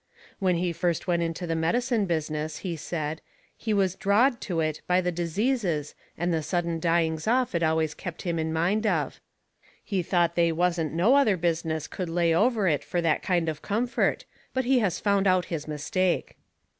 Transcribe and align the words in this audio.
When 0.39 0.55
he 0.55 0.73
first 0.73 1.05
went 1.05 1.21
into 1.21 1.45
the 1.45 1.55
medicine 1.55 2.07
business, 2.07 2.57
he 2.65 2.75
said, 2.75 3.21
he 3.55 3.71
was 3.71 3.93
drawed 3.93 4.41
to 4.41 4.59
it 4.59 4.81
by 4.87 4.99
the 4.99 5.11
diseases 5.11 5.93
and 6.17 6.33
the 6.33 6.41
sudden 6.41 6.79
dyings 6.79 7.27
off 7.27 7.53
it 7.53 7.61
always 7.61 7.93
kept 7.93 8.23
him 8.23 8.39
in 8.39 8.51
mind 8.51 8.87
of. 8.87 9.21
He 9.83 10.01
thought 10.01 10.33
they 10.33 10.51
wasn't 10.51 10.93
no 10.93 11.13
other 11.13 11.37
business 11.37 11.85
could 11.85 12.09
lay 12.09 12.33
over 12.33 12.67
it 12.67 12.83
fur 12.83 12.99
that 13.01 13.21
kind 13.21 13.47
of 13.47 13.61
comfort. 13.61 14.25
But 14.55 14.65
he 14.65 14.79
has 14.79 14.99
found 14.99 15.27
out 15.27 15.45
his 15.53 15.67
mistake. 15.67 16.35